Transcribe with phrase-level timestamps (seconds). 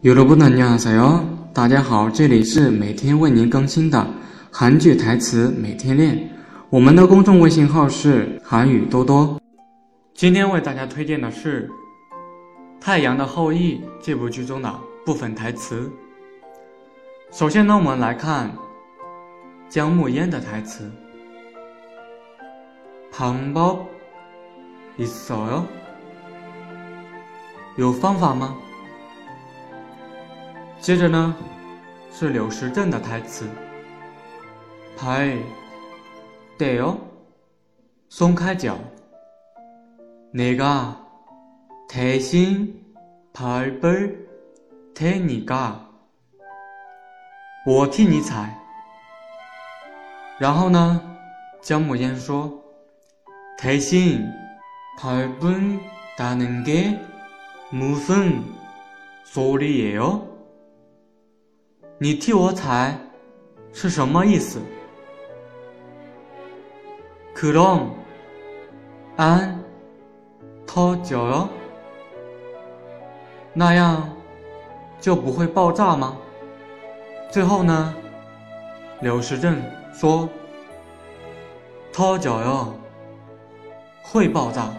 [0.00, 1.24] 有的不能念 o 哟！
[1.52, 4.06] 大家好，这里是每天为您更新的
[4.48, 6.30] 韩剧台词，每天练。
[6.70, 9.40] 我们的公众微信号是韩语多多。
[10.14, 11.68] 今天为大家推荐的是
[12.80, 14.72] 《太阳的后裔》这部剧中的
[15.04, 15.90] 部分台词。
[17.32, 18.52] 首先呢，我们来看
[19.68, 20.88] 姜暮烟的台词
[23.10, 23.84] ：“糖包
[24.96, 25.64] is a l
[27.74, 28.54] 有方法吗？”
[30.80, 31.34] 接着呢，
[32.12, 33.48] 是柳时镇的台词
[34.96, 35.36] ：“拍，
[36.56, 36.96] 대 요，
[38.08, 38.78] 松开脚。
[40.32, 40.92] 내가
[41.88, 42.70] 대신
[43.34, 44.14] 밟을
[44.94, 45.74] 대你 까，
[47.66, 48.56] 我替你踩。
[50.38, 51.02] 然后呢，
[51.60, 52.62] 姜暮烟说
[53.58, 54.22] ：“대신
[54.98, 55.78] 밟는
[56.16, 56.96] 다는게
[57.72, 58.34] 무슨
[59.26, 60.20] 소리예요？”
[62.00, 62.96] 你替我踩
[63.72, 64.60] 是什么意思？
[67.34, 67.88] 그럼
[69.16, 69.56] 안
[70.64, 71.48] 터져 요？
[73.52, 74.08] 那样
[75.00, 76.16] 就不会爆炸吗？
[77.32, 77.92] 最后呢，
[79.00, 79.60] 柳时镇
[79.92, 80.28] 说
[81.92, 82.68] ：“他脚呀
[84.02, 84.70] 会爆炸。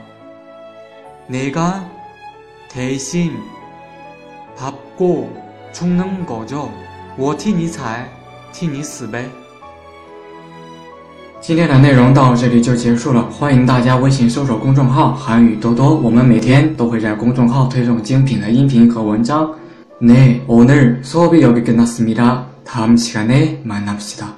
[1.29, 1.81] 내가
[2.71, 3.33] 대신
[4.57, 5.25] 밟고
[5.73, 6.69] 죽는거 죠。
[7.17, 8.07] ”我替你踩，
[8.53, 9.25] 替你死呗。
[11.41, 19.49] 今天的内容到这里就结束了，欢迎大家微信搜索公众号“韩语多多”，我们每天都会在公众号推送精品的音频和文章。
[20.01, 24.29] 네오늘소비유리근사스미다다음시간에만나시다